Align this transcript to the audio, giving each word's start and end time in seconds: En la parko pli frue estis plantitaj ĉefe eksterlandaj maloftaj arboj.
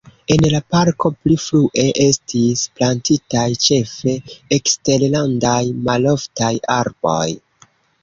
En 0.35 0.45
la 0.51 0.61
parko 0.75 1.11
pli 1.25 1.37
frue 1.43 1.83
estis 2.05 2.65
plantitaj 2.81 3.45
ĉefe 3.67 4.17
eksterlandaj 4.61 5.63
maloftaj 5.91 6.55
arboj. 6.83 7.25